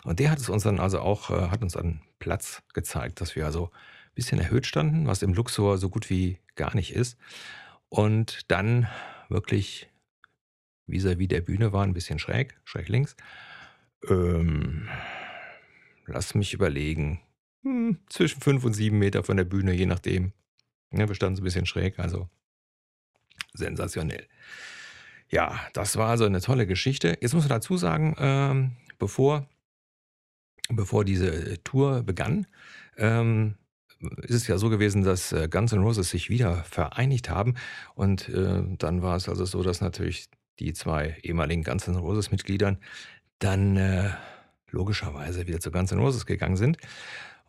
Und 0.04 0.20
der 0.20 0.30
hat 0.30 0.38
es 0.38 0.48
uns 0.48 0.62
dann 0.62 0.78
also 0.78 1.00
auch, 1.00 1.30
äh, 1.30 1.48
hat 1.48 1.62
uns 1.62 1.76
einen 1.76 2.00
Platz 2.20 2.62
gezeigt, 2.74 3.20
dass 3.20 3.34
wir 3.34 3.44
also 3.44 3.66
ein 3.66 4.14
bisschen 4.14 4.38
erhöht 4.38 4.66
standen, 4.66 5.06
was 5.06 5.22
im 5.22 5.34
Luxor 5.34 5.78
so 5.78 5.90
gut 5.90 6.10
wie 6.10 6.38
gar 6.54 6.76
nicht 6.76 6.94
ist. 6.94 7.18
Und 7.88 8.50
dann 8.50 8.86
wirklich 9.28 9.88
vis-à-vis 10.86 11.28
der 11.28 11.40
Bühne 11.40 11.72
war, 11.72 11.84
ein 11.84 11.94
bisschen 11.94 12.20
schräg, 12.20 12.56
schräg 12.64 12.88
links. 12.88 13.16
Ähm, 14.08 14.88
lass 16.06 16.34
mich 16.34 16.54
überlegen. 16.54 17.20
Hm, 17.64 17.98
zwischen 18.08 18.40
fünf 18.40 18.64
und 18.64 18.74
sieben 18.74 18.98
Meter 18.98 19.24
von 19.24 19.36
der 19.36 19.44
Bühne, 19.44 19.72
je 19.72 19.86
nachdem. 19.86 20.32
Ja, 20.92 21.08
wir 21.08 21.14
standen 21.16 21.36
so 21.36 21.42
ein 21.42 21.44
bisschen 21.44 21.66
schräg, 21.66 21.98
also 21.98 22.30
sensationell. 23.52 24.26
Ja, 25.30 25.60
das 25.74 25.96
war 25.96 26.08
also 26.08 26.24
eine 26.24 26.40
tolle 26.40 26.66
Geschichte. 26.66 27.18
Jetzt 27.20 27.34
muss 27.34 27.44
man 27.44 27.50
dazu 27.50 27.76
sagen, 27.76 28.16
ähm, 28.18 28.72
bevor, 28.98 29.46
bevor 30.70 31.04
diese 31.04 31.62
Tour 31.64 32.02
begann, 32.02 32.46
ähm, 32.96 33.56
ist 34.22 34.34
es 34.34 34.46
ja 34.46 34.58
so 34.58 34.70
gewesen, 34.70 35.02
dass 35.02 35.32
äh, 35.32 35.48
Guns 35.50 35.72
N' 35.72 35.82
Roses 35.82 36.10
sich 36.10 36.30
wieder 36.30 36.64
vereinigt 36.64 37.28
haben. 37.28 37.54
Und 37.94 38.28
äh, 38.28 38.62
dann 38.78 39.02
war 39.02 39.16
es 39.16 39.28
also 39.28 39.44
so, 39.44 39.62
dass 39.62 39.80
natürlich 39.80 40.28
die 40.60 40.72
zwei 40.72 41.16
ehemaligen 41.22 41.62
Guns 41.62 41.88
N' 41.88 41.96
Roses 41.96 42.30
Mitgliedern 42.30 42.78
dann 43.38 43.76
äh, 43.76 44.10
logischerweise 44.70 45.46
wieder 45.46 45.60
zu 45.60 45.70
Guns 45.70 45.92
N' 45.92 45.98
Roses 45.98 46.26
gegangen 46.26 46.56
sind. 46.56 46.78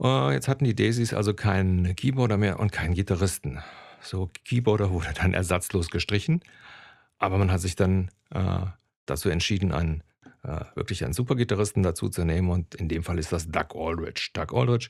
Uh, 0.01 0.31
jetzt 0.31 0.47
hatten 0.47 0.63
die 0.63 0.75
Daisies 0.75 1.13
also 1.13 1.33
keinen 1.33 1.93
Keyboarder 1.93 2.37
mehr 2.37 2.59
und 2.59 2.71
keinen 2.71 2.93
Gitarristen. 2.93 3.59
So 4.01 4.29
Keyboarder 4.45 4.91
wurde 4.91 5.13
dann 5.13 5.33
ersatzlos 5.33 5.89
gestrichen, 5.89 6.41
aber 7.17 7.37
man 7.37 7.51
hat 7.51 7.61
sich 7.61 7.75
dann 7.75 8.09
äh, 8.31 8.65
dazu 9.05 9.29
entschieden, 9.29 9.71
einen 9.71 10.03
äh, 10.43 10.61
wirklich 10.75 11.03
einen 11.03 11.13
Supergitarristen 11.13 11.83
dazu 11.83 12.09
zu 12.09 12.23
nehmen 12.23 12.49
und 12.49 12.75
in 12.75 12.87
dem 12.87 13.03
Fall 13.03 13.19
ist 13.19 13.31
das 13.31 13.49
Doug 13.49 13.75
Aldrich. 13.75 14.31
Doug 14.33 14.53
Aldrich 14.53 14.89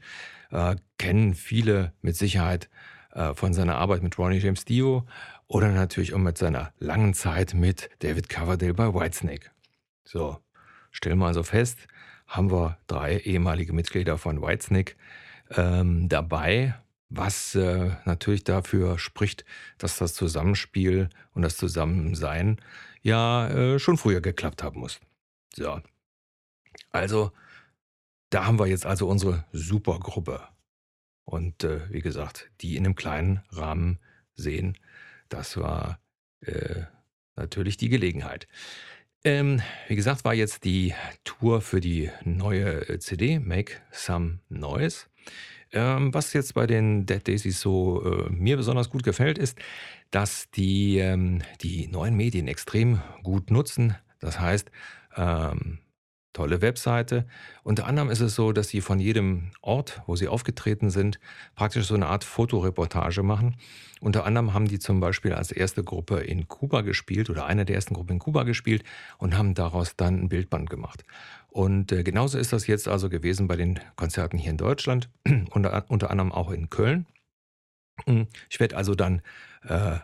äh, 0.52 0.76
kennen 0.98 1.34
viele 1.34 1.94
mit 2.02 2.16
Sicherheit 2.16 2.70
äh, 3.14 3.34
von 3.34 3.54
seiner 3.54 3.78
Arbeit 3.78 4.04
mit 4.04 4.18
Ronnie 4.18 4.38
James 4.38 4.66
Dio 4.66 5.08
oder 5.48 5.70
natürlich 5.70 6.14
auch 6.14 6.20
mit 6.20 6.38
seiner 6.38 6.72
langen 6.78 7.14
Zeit 7.14 7.54
mit 7.54 7.90
David 8.00 8.30
Coverdale 8.30 8.74
bei 8.74 8.94
Whitesnake. 8.94 9.50
So, 10.04 10.38
stellen 10.92 11.18
wir 11.18 11.28
also 11.28 11.44
fest, 11.44 11.88
haben 12.28 12.52
wir 12.52 12.78
drei 12.88 13.18
ehemalige 13.18 13.74
Mitglieder 13.74 14.18
von 14.18 14.42
Whitesnake 14.42 14.94
ähm, 15.56 16.10
dabei, 16.10 16.76
was 17.10 17.56
äh, 17.56 17.92
natürlich 18.06 18.44
dafür 18.44 19.00
spricht, 19.00 19.46
dass 19.78 19.98
das 19.98 20.14
Zusammenspiel 20.14 21.10
und 21.34 21.42
das 21.42 21.58
Zusammensein 21.58 22.62
ja 23.02 23.48
äh, 23.50 23.80
schon 23.80 23.98
früher 23.98 24.22
geklappt 24.22 24.64
haben 24.64 24.80
muss. 24.80 25.00
So, 25.56 25.82
also 26.92 27.32
da 28.30 28.46
haben 28.46 28.60
wir 28.60 28.68
jetzt 28.68 28.86
also 28.86 29.08
unsere 29.08 29.46
Supergruppe. 29.52 30.42
Und 31.26 31.64
äh, 31.64 31.82
wie 31.92 32.02
gesagt, 32.02 32.50
die 32.62 32.76
in 32.76 32.86
einem 32.86 32.96
kleinen 32.96 33.44
Rahmen 33.52 34.00
sehen, 34.36 34.78
das 35.30 35.58
war 35.58 36.00
äh, 36.42 36.84
natürlich 37.36 37.78
die 37.78 37.90
Gelegenheit. 37.90 38.48
Ähm, 39.24 39.62
wie 39.88 39.96
gesagt, 39.96 40.24
war 40.24 40.34
jetzt 40.34 40.64
die 40.64 40.94
Tour 41.24 41.62
für 41.62 41.82
die 41.82 42.10
neue 42.24 42.88
äh, 42.88 43.00
CD, 43.00 43.40
Make 43.40 43.74
Some 43.92 44.40
Noise. 44.50 45.08
Ähm, 45.72 46.14
was 46.14 46.34
jetzt 46.34 46.56
bei 46.56 46.66
den 46.66 47.06
Dead 47.06 47.26
Daisies 47.28 47.60
so 47.60 48.04
äh, 48.04 48.30
mir 48.30 48.58
besonders 48.58 48.90
gut 48.90 49.04
gefällt, 49.04 49.38
ist, 49.38 49.58
dass 50.12 50.50
die 50.52 50.98
ähm, 50.98 51.42
die 51.62 51.88
neuen 51.88 52.16
Medien 52.16 52.48
extrem 52.48 53.02
gut 53.24 53.52
nutzen. 53.52 53.96
Das 54.20 54.40
heißt, 54.40 54.72
ähm, 55.16 55.80
tolle 56.34 56.62
Webseite. 56.62 57.26
Unter 57.64 57.88
anderem 57.88 58.10
ist 58.10 58.20
es 58.20 58.36
so, 58.36 58.52
dass 58.52 58.70
sie 58.70 58.82
von 58.82 59.00
jedem 59.00 59.52
Ort, 59.62 60.02
wo 60.06 60.16
sie 60.16 60.28
aufgetreten 60.28 60.90
sind, 60.90 61.20
praktisch 61.56 61.88
so 61.88 61.96
eine 61.96 62.08
Art 62.08 62.24
Fotoreportage 62.24 63.24
machen. 63.24 63.56
Unter 64.02 64.26
anderem 64.26 64.54
haben 64.54 64.68
die 64.68 64.80
zum 64.80 65.00
Beispiel 65.00 65.34
als 65.34 65.52
erste 65.52 65.84
Gruppe 65.84 66.20
in 66.20 66.48
Kuba 66.48 66.82
gespielt 66.82 67.30
oder 67.30 67.46
eine 67.46 67.66
der 67.66 67.76
ersten 67.76 67.96
Gruppen 67.96 68.14
in 68.14 68.20
Kuba 68.20 68.44
gespielt 68.44 68.84
und 69.18 69.38
haben 69.38 69.56
daraus 69.56 69.96
dann 69.96 70.22
ein 70.22 70.30
Bildband 70.30 70.70
gemacht. 70.70 71.04
Und 71.50 71.92
äh, 71.92 72.04
genauso 72.04 72.38
ist 72.38 72.54
das 72.54 72.68
jetzt 72.68 72.88
also 72.88 73.10
gewesen 73.10 73.48
bei 73.48 73.56
den 73.56 73.80
Konzerten 73.96 74.38
hier 74.38 74.52
in 74.52 74.58
Deutschland, 74.58 75.10
unter, 75.50 75.86
unter 75.90 76.12
anderem 76.12 76.32
auch 76.32 76.52
in 76.52 76.70
Köln. 76.70 77.06
Ich 78.50 78.60
werde 78.62 78.78
also 78.78 78.96
dann 78.96 79.22
äh, 79.64 79.98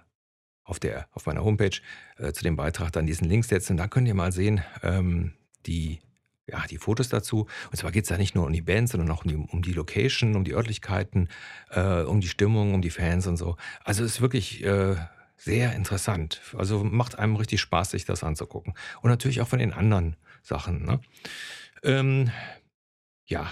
auf, 0.66 0.80
der, 0.80 1.08
auf 1.12 1.26
meiner 1.28 1.44
Homepage 1.44 1.78
äh, 2.18 2.34
zu 2.34 2.44
dem 2.44 2.58
Beitrag 2.58 2.92
dann 2.92 3.06
diesen 3.06 3.30
Link 3.30 3.46
setzen. 3.46 3.78
Da 3.78 3.88
könnt 3.88 4.08
ihr 4.08 4.16
mal 4.16 4.34
sehen, 4.34 4.62
ähm, 4.84 5.34
die 5.66 6.02
ja, 6.48 6.64
die 6.68 6.78
Fotos 6.78 7.10
dazu. 7.10 7.48
Und 7.72 7.78
zwar 7.78 7.92
geht 7.92 8.04
es 8.04 8.10
da 8.10 8.18
nicht 8.18 8.36
nur 8.36 8.46
um 8.46 8.54
die 8.54 8.62
Bands, 8.62 8.92
sondern 8.92 9.10
auch 9.12 9.26
um 9.26 9.30
die, 9.30 9.36
um 9.36 9.62
die 9.62 9.74
Location, 9.74 10.36
um 10.36 10.44
die 10.44 10.54
Örtlichkeiten, 10.54 11.30
äh, 11.72 12.02
um 12.02 12.22
die 12.22 12.28
Stimmung, 12.28 12.74
um 12.74 12.82
die 12.82 12.92
Fans 12.92 13.28
und 13.28 13.38
so. 13.38 13.58
Also 13.84 14.04
es 14.04 14.14
ist 14.14 14.22
wirklich 14.22 14.64
äh, 14.64 14.96
sehr 15.38 15.74
interessant. 15.74 16.42
Also 16.58 16.84
macht 16.84 17.18
einem 17.18 17.36
richtig 17.36 17.62
Spaß, 17.62 17.92
sich 17.92 18.06
das 18.06 18.24
anzugucken. 18.24 18.74
Und 19.02 19.10
natürlich 19.10 19.42
auch 19.42 19.48
von 19.48 19.60
den 19.60 19.74
anderen 19.74 20.16
Sachen. 20.44 20.86
Ne? 20.86 21.00
Ähm, 21.84 22.32
ja, 23.26 23.52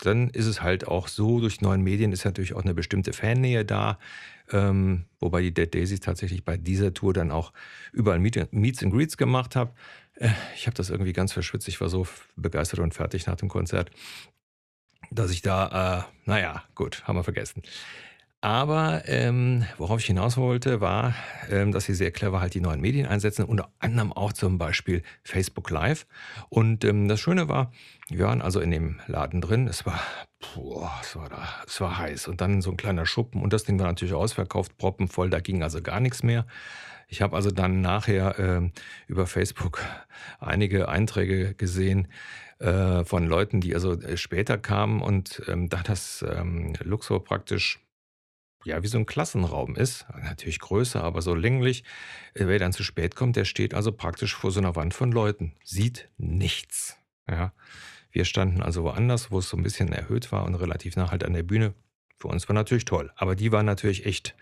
dann 0.00 0.30
ist 0.30 0.46
es 0.46 0.62
halt 0.62 0.86
auch 0.86 1.08
so, 1.08 1.40
durch 1.40 1.60
neuen 1.60 1.82
Medien 1.82 2.12
ist 2.12 2.24
natürlich 2.24 2.54
auch 2.54 2.62
eine 2.62 2.74
bestimmte 2.74 3.12
Fannähe 3.12 3.64
da. 3.64 3.98
Ähm, 4.50 5.04
wobei 5.20 5.40
die 5.42 5.54
Dead 5.54 5.72
Daisies 5.72 6.00
tatsächlich 6.00 6.44
bei 6.44 6.56
dieser 6.56 6.92
Tour 6.92 7.14
dann 7.14 7.30
auch 7.30 7.52
überall 7.92 8.18
Meet, 8.18 8.52
Meets 8.52 8.82
and 8.82 8.92
Greets 8.92 9.16
gemacht 9.16 9.56
haben. 9.56 9.70
Äh, 10.16 10.30
ich 10.54 10.66
habe 10.66 10.76
das 10.76 10.90
irgendwie 10.90 11.12
ganz 11.12 11.32
verschwitzt. 11.32 11.68
Ich 11.68 11.80
war 11.80 11.88
so 11.88 12.06
begeistert 12.36 12.80
und 12.80 12.94
fertig 12.94 13.26
nach 13.26 13.36
dem 13.36 13.48
Konzert, 13.48 13.90
dass 15.10 15.30
ich 15.30 15.42
da, 15.42 16.06
äh, 16.26 16.28
naja, 16.28 16.64
gut, 16.74 17.04
haben 17.04 17.16
wir 17.16 17.24
vergessen. 17.24 17.62
Aber 18.44 19.04
ähm, 19.06 19.64
worauf 19.78 20.00
ich 20.00 20.04
hinaus 20.04 20.36
wollte, 20.36 20.82
war, 20.82 21.14
ähm, 21.50 21.72
dass 21.72 21.86
sie 21.86 21.94
sehr 21.94 22.10
clever 22.10 22.42
halt 22.42 22.52
die 22.52 22.60
neuen 22.60 22.82
Medien 22.82 23.06
einsetzen, 23.06 23.46
unter 23.46 23.70
anderem 23.78 24.12
auch 24.12 24.34
zum 24.34 24.58
Beispiel 24.58 25.02
Facebook 25.22 25.70
Live. 25.70 26.06
Und 26.50 26.84
ähm, 26.84 27.08
das 27.08 27.20
Schöne 27.20 27.48
war, 27.48 27.72
wir 28.10 28.26
waren 28.26 28.42
also 28.42 28.60
in 28.60 28.70
dem 28.70 29.00
Laden 29.06 29.40
drin. 29.40 29.66
Es 29.66 29.86
war, 29.86 29.98
boah, 30.54 30.92
es 31.00 31.16
war 31.16 31.30
da, 31.30 31.48
es 31.66 31.80
war 31.80 31.96
heiß. 31.96 32.28
Und 32.28 32.42
dann 32.42 32.60
so 32.60 32.70
ein 32.70 32.76
kleiner 32.76 33.06
Schuppen. 33.06 33.40
Und 33.40 33.54
das 33.54 33.64
Ding 33.64 33.78
war 33.78 33.86
natürlich 33.86 34.12
ausverkauft, 34.12 34.76
proppenvoll. 34.76 35.30
Da 35.30 35.40
ging 35.40 35.62
also 35.62 35.80
gar 35.80 36.00
nichts 36.00 36.22
mehr. 36.22 36.44
Ich 37.08 37.22
habe 37.22 37.36
also 37.36 37.50
dann 37.50 37.80
nachher 37.80 38.38
äh, 38.38 38.70
über 39.06 39.26
Facebook 39.26 39.80
einige 40.38 40.90
Einträge 40.90 41.54
gesehen 41.54 42.08
äh, 42.58 43.04
von 43.04 43.26
Leuten, 43.26 43.62
die 43.62 43.74
also 43.74 43.92
äh, 43.92 44.18
später 44.18 44.58
kamen 44.58 45.00
und 45.00 45.40
ähm, 45.48 45.70
da 45.70 45.80
das 45.82 46.22
ähm, 46.28 46.74
Luxor 46.82 47.24
praktisch 47.24 47.80
ja 48.64 48.82
wie 48.82 48.88
so 48.88 48.98
ein 48.98 49.06
Klassenraum 49.06 49.76
ist, 49.76 50.06
natürlich 50.22 50.58
größer, 50.58 51.02
aber 51.02 51.22
so 51.22 51.34
länglich, 51.34 51.84
äh, 52.34 52.46
wer 52.46 52.58
dann 52.58 52.72
zu 52.72 52.82
spät 52.82 53.14
kommt, 53.14 53.36
der 53.36 53.44
steht 53.44 53.74
also 53.74 53.92
praktisch 53.92 54.34
vor 54.34 54.50
so 54.50 54.60
einer 54.60 54.76
Wand 54.76 54.94
von 54.94 55.12
Leuten, 55.12 55.54
sieht 55.64 56.08
nichts. 56.16 56.96
Ja. 57.28 57.52
Wir 58.10 58.24
standen 58.24 58.62
also 58.62 58.84
woanders, 58.84 59.30
wo 59.30 59.40
es 59.40 59.48
so 59.48 59.56
ein 59.56 59.62
bisschen 59.62 59.92
erhöht 59.92 60.30
war 60.30 60.44
und 60.44 60.54
relativ 60.54 60.96
nah 60.96 61.10
halt 61.10 61.24
an 61.24 61.32
der 61.32 61.42
Bühne. 61.42 61.74
Für 62.16 62.28
uns 62.28 62.48
war 62.48 62.54
natürlich 62.54 62.84
toll, 62.84 63.10
aber 63.16 63.34
die 63.34 63.50
waren 63.50 63.66
natürlich 63.66 64.06
echt 64.06 64.36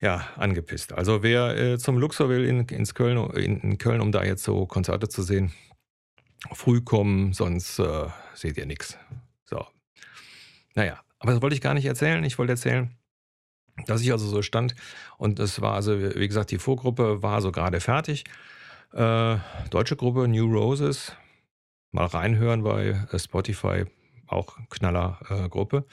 ja, 0.00 0.28
angepisst. 0.36 0.92
Also 0.92 1.22
wer 1.22 1.56
äh, 1.56 1.78
zum 1.78 1.96
Luxor 1.96 2.28
will 2.28 2.44
in, 2.44 2.66
ins 2.66 2.94
Köln, 2.94 3.18
in, 3.30 3.60
in, 3.60 3.78
Köln, 3.78 4.00
um 4.00 4.12
da 4.12 4.24
jetzt 4.24 4.42
so 4.42 4.66
Konzerte 4.66 5.08
zu 5.08 5.22
sehen, 5.22 5.52
früh 6.52 6.80
kommen, 6.80 7.32
sonst 7.32 7.78
äh, 7.78 8.08
seht 8.34 8.58
ihr 8.58 8.66
nichts. 8.66 8.98
So. 9.44 9.64
Naja, 10.74 11.00
aber 11.18 11.32
das 11.32 11.42
wollte 11.42 11.54
ich 11.54 11.62
gar 11.62 11.74
nicht 11.74 11.86
erzählen. 11.86 12.22
Ich 12.24 12.38
wollte 12.38 12.52
erzählen, 12.52 12.90
dass 13.86 14.00
ich 14.00 14.12
also 14.12 14.26
so 14.26 14.42
stand 14.42 14.74
und 15.18 15.38
es 15.38 15.60
war 15.60 15.74
also, 15.74 15.98
wie 16.00 16.28
gesagt, 16.28 16.50
die 16.50 16.58
Vorgruppe 16.58 17.22
war 17.22 17.42
so 17.42 17.52
gerade 17.52 17.80
fertig. 17.80 18.24
Äh, 18.92 19.36
deutsche 19.70 19.96
Gruppe 19.96 20.26
New 20.28 20.46
Roses, 20.46 21.12
mal 21.92 22.06
reinhören 22.06 22.62
bei 22.62 23.06
äh, 23.10 23.18
Spotify, 23.18 23.84
auch 24.26 24.56
knaller 24.70 25.18
äh, 25.28 25.48
Gruppe. 25.48 25.84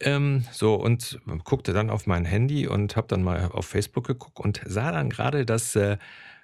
Ähm, 0.00 0.44
so, 0.50 0.74
und 0.74 1.20
guckte 1.44 1.72
dann 1.72 1.90
auf 1.90 2.06
mein 2.06 2.24
Handy 2.24 2.66
und 2.66 2.96
habe 2.96 3.06
dann 3.06 3.22
mal 3.22 3.50
auf 3.52 3.66
Facebook 3.66 4.06
geguckt 4.06 4.40
und 4.40 4.60
sah 4.66 4.90
dann 4.90 5.10
gerade, 5.10 5.46
dass 5.46 5.76
äh, 5.76 5.98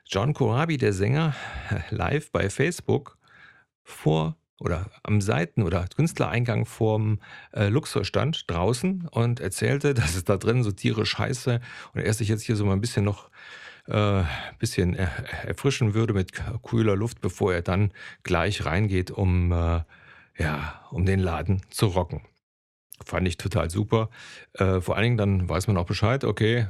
John 0.07 0.33
Corabi, 0.33 0.77
der 0.77 0.93
Sänger, 0.93 1.35
live 1.91 2.31
bei 2.31 2.49
Facebook 2.49 3.19
vor 3.83 4.38
oder 4.61 4.91
am 5.03 5.21
Seiten- 5.21 5.63
oder 5.63 5.87
Künstlereingang 5.95 6.67
vorm 6.67 7.21
äh, 7.53 7.69
Luxor 7.69 8.05
stand 8.05 8.51
draußen 8.51 9.09
und 9.11 9.41
erzählte, 9.41 9.95
dass 9.95 10.15
es 10.15 10.25
da 10.25 10.37
drin 10.37 10.63
so 10.63 10.73
tierisch 10.73 11.19
heiße 11.19 11.61
und 11.95 12.01
er 12.01 12.13
sich 12.15 12.29
jetzt 12.29 12.43
hier 12.43 12.57
so 12.57 12.65
mal 12.65 12.73
ein 12.73 12.81
bisschen 12.81 13.05
noch 13.05 13.31
äh, 13.87 14.23
bisschen 14.59 14.95
er 14.95 15.09
erfrischen 15.47 15.95
würde 15.95 16.13
mit 16.13 16.33
kühler 16.63 16.95
Luft, 16.95 17.21
bevor 17.21 17.55
er 17.55 17.63
dann 17.63 17.93
gleich 18.23 18.67
reingeht, 18.67 19.11
um, 19.11 19.51
äh, 19.51 19.81
ja, 20.37 20.83
um 20.91 21.07
den 21.07 21.21
Laden 21.21 21.63
zu 21.71 21.87
rocken. 21.87 22.23
Fand 23.05 23.27
ich 23.27 23.39
total 23.39 23.71
super. 23.71 24.11
Äh, 24.55 24.81
vor 24.81 24.97
allen 24.97 25.05
Dingen 25.05 25.17
dann 25.17 25.49
weiß 25.49 25.69
man 25.69 25.77
auch 25.79 25.87
Bescheid, 25.87 26.25
okay, 26.25 26.67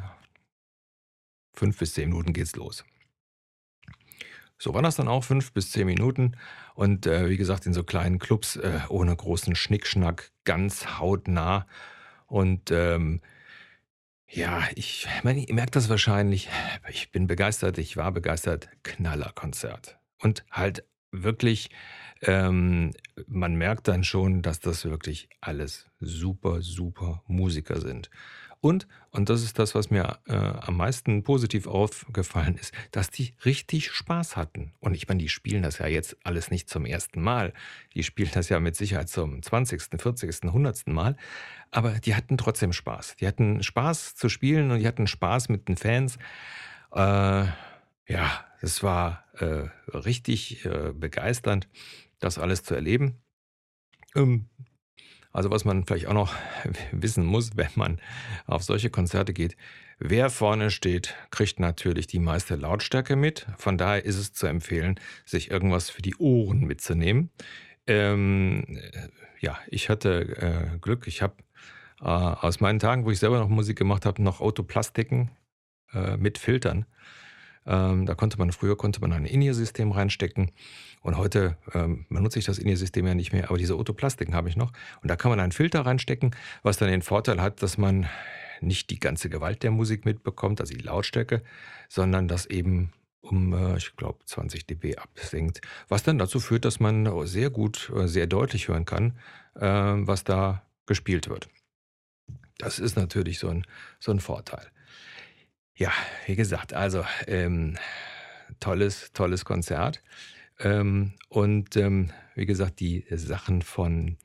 fünf 1.55 1.79
bis 1.79 1.95
zehn 1.95 2.11
Minuten 2.11 2.33
geht's 2.33 2.55
los. 2.55 2.85
So 4.59 4.75
war 4.75 4.83
das 4.83 4.97
dann 4.97 5.09
auch, 5.09 5.25
fünf 5.25 5.53
bis 5.53 5.71
zehn 5.71 5.87
Minuten. 5.87 6.37
Und 6.75 7.07
äh, 7.07 7.29
wie 7.29 7.37
gesagt, 7.37 7.67
in 7.67 7.73
so 7.73 7.85
kleinen 7.85 8.19
Clubs, 8.19 8.57
äh, 8.57 8.81
ohne 8.89 9.15
großen 9.15 9.55
Schnickschnack, 9.55 10.33
ganz 10.45 10.99
hautnah. 10.99 11.67
Und 12.27 12.71
ähm, 12.71 13.21
ja, 14.31 14.63
ich, 14.75 15.07
meine, 15.23 15.45
ihr 15.45 15.55
merkt 15.55 15.77
das 15.77 15.89
wahrscheinlich. 15.89 16.49
Ich 16.91 17.11
bin 17.13 17.27
begeistert, 17.27 17.79
ich 17.79 17.97
war 17.97 18.13
begeistert. 18.13 18.69
Knallerkonzert. 18.83 19.99
Und 20.19 20.45
halt 20.51 20.85
wirklich, 21.13 21.71
ähm, 22.23 22.93
man 23.27 23.55
merkt 23.55 23.89
dann 23.89 24.05
schon, 24.05 24.43
dass 24.43 24.61
das 24.61 24.85
wirklich 24.85 25.29
alles 25.41 25.87
super, 26.01 26.61
super 26.61 27.23
Musiker 27.27 27.81
sind. 27.81 28.11
Und, 28.61 28.89
und 29.11 29.29
das 29.29 29.43
ist 29.43 29.59
das, 29.59 29.75
was 29.75 29.91
mir 29.91 30.19
äh, 30.27 30.35
am 30.35 30.77
meisten 30.77 31.23
positiv 31.23 31.67
aufgefallen 31.67 32.57
ist, 32.57 32.75
dass 32.91 33.11
die 33.11 33.35
richtig 33.45 33.93
Spaß 33.93 34.37
hatten. 34.37 34.73
Und 34.81 34.95
ich 34.95 35.07
meine, 35.07 35.21
die 35.21 35.29
spielen 35.29 35.63
das 35.63 35.79
ja 35.79 35.87
jetzt 35.87 36.17
alles 36.25 36.51
nicht 36.51 36.69
zum 36.69 36.85
ersten 36.85 37.23
Mal. 37.23 37.53
Die 37.95 38.03
spielen 38.03 38.31
das 38.35 38.49
ja 38.49 38.59
mit 38.59 38.75
Sicherheit 38.75 39.09
zum 39.09 39.43
20., 39.43 40.01
40., 40.01 40.45
100. 40.45 40.89
Mal. 40.89 41.17
Aber 41.71 41.93
die 42.01 42.15
hatten 42.15 42.37
trotzdem 42.37 42.73
Spaß. 42.73 43.17
Die 43.17 43.27
hatten 43.27 43.63
Spaß 43.63 44.17
zu 44.17 44.29
spielen 44.29 44.71
und 44.71 44.81
die 44.81 44.89
hatten 44.89 45.07
Spaß 45.07 45.49
mit 45.51 45.69
den 45.69 45.77
Fans. 45.77 46.19
Äh, 46.93 47.47
ja, 48.09 48.45
es 48.61 48.83
war 48.83 49.25
äh, 49.35 49.69
richtig 49.97 50.65
äh, 50.65 50.93
begeisternd, 50.93 51.69
das 52.19 52.39
alles 52.39 52.65
zu 52.65 52.75
erleben. 52.75 53.21
Ähm, 54.17 54.49
also 55.33 55.51
was 55.51 55.65
man 55.65 55.85
vielleicht 55.85 56.07
auch 56.07 56.15
noch 56.15 56.35
wissen 56.93 57.25
muss, 57.25 57.57
wenn 57.57 57.71
man 57.75 58.01
auf 58.47 58.63
solche 58.63 58.91
Konzerte 58.91 59.33
geht, 59.33 59.57
wer 59.99 60.31
vorne 60.31 60.71
steht, 60.71 61.15
kriegt 61.31 61.61
natürlich 61.61 62.07
die 62.07 62.19
meiste 62.19 62.57
Lautstärke 62.57 63.17
mit. 63.17 63.47
Von 63.59 63.79
daher 63.79 64.05
ist 64.05 64.17
es 64.17 64.33
zu 64.33 64.47
empfehlen, 64.47 64.99
sich 65.25 65.51
irgendwas 65.51 65.91
für 65.91 66.03
die 66.03 66.17
Ohren 66.17 66.61
mitzunehmen. 66.61 67.31
Ähm, 67.87 68.79
ja, 69.41 69.59
ich 69.69 69.89
hatte 69.89 70.73
äh, 70.75 70.79
Glück. 70.79 71.07
Ich 71.07 71.23
habe 71.23 71.35
äh, 72.01 72.05
aus 72.05 72.61
meinen 72.61 72.79
Tagen, 72.79 73.05
wo 73.05 73.11
ich 73.11 73.19
selber 73.19 73.39
noch 73.39 73.49
Musik 73.49 73.79
gemacht 73.79 74.07
habe, 74.07 74.23
noch 74.23 74.41
Autoplastiken 74.41 75.31
äh, 75.93 76.17
mit 76.17 76.39
Filtern. 76.39 76.87
Ähm, 77.69 78.07
da 78.07 78.15
konnte 78.15 78.39
man 78.39 78.51
früher 78.51 78.77
konnte 78.77 79.01
man 79.01 79.13
ein 79.13 79.27
In-Ear-System 79.27 79.93
reinstecken 79.93 80.51
und 81.03 81.19
heute 81.19 81.59
ähm, 81.75 82.07
benutze 82.09 82.39
ich 82.39 82.47
das 82.47 82.59
In-Ear-System 82.59 83.07
ja 83.07 83.15
nicht 83.15 83.33
mehr, 83.33 83.51
aber 83.51 83.59
diese 83.59 83.75
Autoplastiken 83.75 84.35
habe 84.35 84.49
ich 84.49 84.57
noch 84.57 84.73
und 85.03 85.11
da 85.11 85.17
kann 85.17 85.31
man 85.31 85.39
einen 85.39 85.53
Filter 85.53 85.83
reinstecken, 85.83 86.35
was 86.63 86.79
dann 86.79 86.89
den 86.89 87.03
Vorteil 87.03 87.43
hat, 87.43 87.63
dass 87.63 87.77
man 87.77 88.09
nicht 88.63 88.89
die 88.89 88.99
ganze 88.99 89.29
Gewalt 89.29 89.63
der 89.63 89.71
Musik 89.71 90.07
mitbekommt, 90.07 90.63
also 90.63 90.75
die 90.75 90.81
Lautstärke, 90.81 91.43
sondern 91.89 92.27
das 92.27 92.47
eben 92.47 92.91
um, 93.21 93.53
äh, 93.53 93.77
ich 93.77 93.95
glaube, 93.97 94.25
20 94.25 94.67
dB 94.67 94.97
absenkt, 94.97 95.61
was 95.89 96.03
dann 96.03 96.19
dazu 96.19 96.41
führt, 96.41 96.65
dass 96.65 96.81
man 96.81 97.27
sehr 97.27 97.51
gut, 97.51 97.93
äh, 97.95 98.09
sehr 98.09 98.27
deutlich 98.27 98.69
hören 98.69 98.87
kann, 98.87 99.19
äh, 99.57 99.67
was 99.67 100.25
da 100.25 100.63
gespielt 100.87 101.29
wird. 101.29 101.49
Das 102.57 102.79
ist 102.79 102.97
natürlich 102.97 103.39
so 103.39 103.49
ein, 103.49 103.67
so 104.01 104.11
ein 104.11 104.21
Vorteil. 104.21 104.71
Ja, 105.79 105.93
wie 106.27 106.35
gesagt, 106.35 106.75
also 106.75 107.05
ähm, 107.29 107.77
tolles, 108.59 109.13
tolles 109.13 109.45
Konzert. 109.45 110.03
Ähm, 110.59 111.13
und 111.29 111.77
ähm, 111.77 112.11
wie 112.35 112.47
gesagt, 112.47 112.81
die 112.81 113.05
Sachen 113.11 113.63
von, 113.63 114.17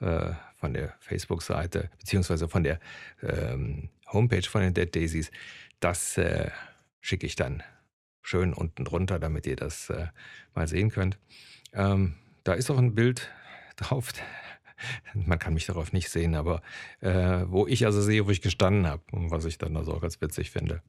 äh, 0.00 0.32
von 0.56 0.74
der 0.74 0.96
Facebook-Seite, 0.98 1.90
beziehungsweise 2.00 2.48
von 2.48 2.64
der 2.64 2.80
ähm, 3.22 3.88
Homepage 4.12 4.42
von 4.42 4.62
den 4.62 4.74
Dead 4.74 4.92
Daisies, 4.92 5.30
das 5.78 6.18
äh, 6.18 6.50
schicke 7.00 7.26
ich 7.26 7.36
dann 7.36 7.62
schön 8.20 8.52
unten 8.52 8.84
drunter, 8.84 9.20
damit 9.20 9.46
ihr 9.46 9.54
das 9.54 9.90
äh, 9.90 10.08
mal 10.56 10.66
sehen 10.66 10.90
könnt. 10.90 11.20
Ähm, 11.72 12.16
da 12.42 12.54
ist 12.54 12.68
auch 12.68 12.78
ein 12.78 12.96
Bild 12.96 13.30
drauf. 13.76 14.12
Man 15.14 15.38
kann 15.38 15.54
mich 15.54 15.66
darauf 15.66 15.92
nicht 15.92 16.10
sehen, 16.10 16.34
aber 16.34 16.62
äh, 17.00 17.44
wo 17.46 17.66
ich 17.66 17.84
also 17.86 18.00
sehe, 18.00 18.26
wo 18.26 18.30
ich 18.30 18.42
gestanden 18.42 18.86
habe 18.86 19.02
und 19.12 19.30
was 19.30 19.44
ich 19.44 19.58
dann 19.58 19.76
also 19.76 19.94
auch 19.94 20.00
ganz 20.00 20.20
witzig 20.20 20.50
finde. 20.50 20.82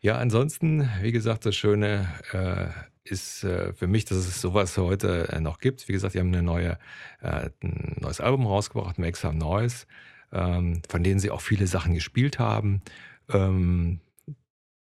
Ja, 0.00 0.18
ansonsten, 0.18 0.90
wie 1.00 1.12
gesagt, 1.12 1.46
das 1.46 1.56
Schöne 1.56 2.06
äh, 2.32 2.68
ist 3.10 3.44
äh, 3.44 3.72
für 3.72 3.86
mich, 3.86 4.04
dass 4.04 4.18
es 4.18 4.40
sowas 4.40 4.76
heute 4.76 5.28
äh, 5.28 5.40
noch 5.40 5.60
gibt. 5.60 5.88
Wie 5.88 5.92
gesagt, 5.92 6.14
die 6.14 6.20
haben 6.20 6.28
eine 6.28 6.42
neue, 6.42 6.78
äh, 7.22 7.50
ein 7.62 7.96
neues 8.00 8.20
Album 8.20 8.46
rausgebracht, 8.46 8.98
Make 8.98 9.16
Some 9.16 9.38
Noise, 9.38 9.86
ähm, 10.32 10.82
von 10.88 11.02
denen 11.02 11.20
sie 11.20 11.30
auch 11.30 11.40
viele 11.40 11.66
Sachen 11.66 11.94
gespielt 11.94 12.38
haben. 12.38 12.82
Ähm, 13.30 14.00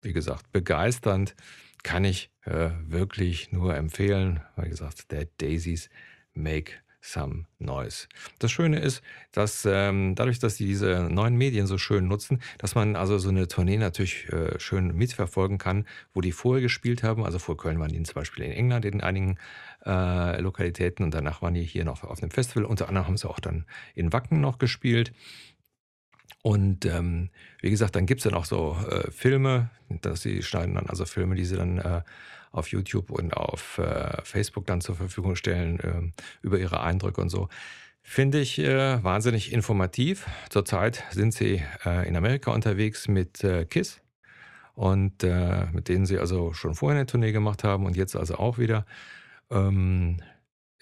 wie 0.02 0.12
gesagt, 0.12 0.50
begeisternd 0.52 1.35
kann 1.83 2.04
ich 2.04 2.30
äh, 2.44 2.70
wirklich 2.87 3.52
nur 3.52 3.76
empfehlen. 3.76 4.40
Wie 4.57 4.68
gesagt, 4.68 5.12
Dead 5.12 5.28
Daisies 5.38 5.90
Make 6.33 6.72
Some 7.06 7.44
Noise. 7.58 8.08
Das 8.38 8.50
Schöne 8.50 8.78
ist, 8.78 9.02
dass 9.30 9.68
ähm, 9.70 10.14
dadurch, 10.14 10.38
dass 10.38 10.56
sie 10.56 10.64
diese 10.64 11.08
neuen 11.10 11.36
Medien 11.36 11.66
so 11.66 11.76
schön 11.76 12.08
nutzen, 12.08 12.40
dass 12.56 12.74
man 12.74 12.96
also 12.96 13.18
so 13.18 13.28
eine 13.28 13.46
Tournee 13.46 13.76
natürlich 13.76 14.32
äh, 14.32 14.58
schön 14.58 14.96
mitverfolgen 14.96 15.58
kann, 15.58 15.86
wo 16.14 16.22
die 16.22 16.32
vorher 16.32 16.62
gespielt 16.62 17.02
haben. 17.02 17.22
Also 17.22 17.38
vor 17.38 17.58
Köln 17.58 17.78
waren 17.78 17.90
die 17.90 18.02
zum 18.02 18.14
Beispiel 18.14 18.44
in 18.44 18.52
England 18.52 18.86
in 18.86 19.02
einigen 19.02 19.38
äh, 19.84 20.40
Lokalitäten 20.40 21.04
und 21.04 21.12
danach 21.12 21.42
waren 21.42 21.52
die 21.52 21.62
hier 21.62 21.84
noch 21.84 22.04
auf 22.04 22.22
einem 22.22 22.30
Festival. 22.30 22.64
Unter 22.64 22.88
anderem 22.88 23.06
haben 23.06 23.16
sie 23.18 23.28
auch 23.28 23.38
dann 23.38 23.66
in 23.94 24.14
Wacken 24.14 24.40
noch 24.40 24.56
gespielt. 24.58 25.12
Und 26.46 26.85
ähm, 26.85 27.30
wie 27.62 27.70
gesagt, 27.70 27.96
dann 27.96 28.04
gibt 28.04 28.20
es 28.20 28.24
dann 28.24 28.35
auch 28.35 28.44
so 28.44 28.76
äh, 28.90 29.11
Filme, 29.11 29.70
dass 30.02 30.20
sie 30.20 30.42
schneiden 30.42 30.74
dann 30.74 30.85
also 30.90 31.07
Filme, 31.07 31.37
die 31.37 31.46
sie 31.46 31.57
dann 31.57 31.78
äh, 31.78 32.02
auf 32.52 32.68
YouTube 32.68 33.11
und 33.11 33.35
auf 33.35 33.78
äh, 33.78 34.20
Facebook 34.24 34.66
dann 34.66 34.83
zur 34.83 34.94
Verfügung 34.94 35.37
stellen 35.37 35.80
äh, 35.80 36.22
über 36.42 36.59
ihre 36.59 36.83
Eindrücke 36.83 37.22
und 37.22 37.30
so. 37.30 37.48
Finde 38.02 38.40
ich 38.40 38.59
äh, 38.59 39.02
wahnsinnig 39.02 39.54
informativ. 39.54 40.26
Zurzeit 40.50 41.02
sind 41.12 41.33
sie 41.33 41.62
äh, 41.87 42.07
in 42.07 42.14
Amerika 42.14 42.50
unterwegs 42.50 43.09
mit 43.09 43.42
äh, 43.42 43.64
KISS 43.64 44.02
und 44.74 45.22
mit 45.72 45.88
denen 45.88 46.04
sie 46.04 46.18
also 46.18 46.52
schon 46.52 46.74
vorher 46.74 46.98
eine 46.98 47.07
Tournee 47.07 47.30
gemacht 47.30 47.62
haben 47.62 47.87
und 47.87 47.96
jetzt 47.96 48.16
also 48.16 48.35
auch 48.35 48.59
wieder. 48.59 48.85
Ähm, 49.48 50.16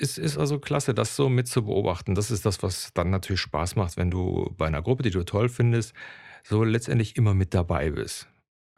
es 0.02 0.18
ist 0.18 0.36
also 0.36 0.58
klasse, 0.58 0.94
das 0.94 1.16
so 1.16 1.28
mit 1.28 1.48
zu 1.48 1.64
beobachten. 1.64 2.14
Das 2.14 2.30
ist 2.30 2.44
das, 2.44 2.62
was 2.62 2.92
dann 2.94 3.10
natürlich 3.10 3.40
Spaß 3.40 3.76
macht, 3.76 3.96
wenn 3.96 4.10
du 4.10 4.52
bei 4.56 4.66
einer 4.66 4.82
Gruppe, 4.82 5.02
die 5.02 5.10
du 5.10 5.24
toll 5.24 5.48
findest, 5.48 5.94
so 6.42 6.64
letztendlich 6.64 7.16
immer 7.16 7.34
mit 7.34 7.54
dabei 7.54 7.90
bist. 7.90 8.28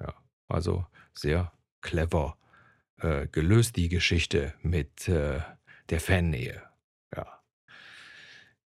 Ja, 0.00 0.14
also 0.48 0.86
sehr 1.12 1.52
clever 1.80 2.36
äh, 3.00 3.26
gelöst, 3.28 3.76
die 3.76 3.88
Geschichte 3.88 4.54
mit 4.62 5.08
äh, 5.08 5.40
der 5.90 6.00
Fannähe. 6.00 6.62
Ja. 7.16 7.40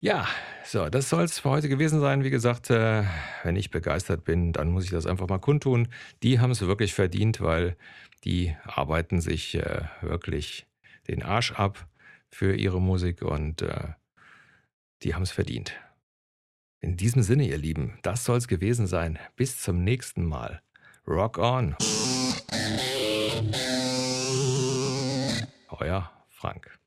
Ja, 0.01 0.27
so, 0.65 0.89
das 0.89 1.09
soll 1.09 1.23
es 1.23 1.39
für 1.39 1.49
heute 1.49 1.69
gewesen 1.69 1.99
sein. 1.99 2.23
Wie 2.23 2.29
gesagt, 2.29 2.69
äh, 2.69 3.03
wenn 3.43 3.55
ich 3.55 3.71
begeistert 3.71 4.23
bin, 4.23 4.51
dann 4.51 4.69
muss 4.69 4.85
ich 4.85 4.91
das 4.91 5.05
einfach 5.05 5.27
mal 5.27 5.39
kundtun. 5.39 5.87
Die 6.23 6.39
haben 6.39 6.51
es 6.51 6.61
wirklich 6.61 6.93
verdient, 6.93 7.39
weil 7.39 7.77
die 8.23 8.55
arbeiten 8.63 9.21
sich 9.21 9.55
äh, 9.55 9.83
wirklich 10.01 10.65
den 11.07 11.23
Arsch 11.23 11.51
ab 11.53 11.87
für 12.31 12.55
ihre 12.55 12.81
Musik 12.81 13.21
und 13.21 13.61
äh, 13.61 13.89
die 15.03 15.13
haben 15.15 15.23
es 15.23 15.31
verdient. 15.31 15.73
In 16.79 16.97
diesem 16.97 17.21
Sinne, 17.21 17.47
ihr 17.47 17.57
Lieben, 17.57 17.99
das 18.01 18.25
soll 18.25 18.37
es 18.37 18.47
gewesen 18.47 18.87
sein. 18.87 19.19
Bis 19.35 19.61
zum 19.61 19.83
nächsten 19.83 20.25
Mal. 20.25 20.61
Rock 21.07 21.37
on! 21.37 21.75
euer 25.81 26.11
Frank. 26.29 26.80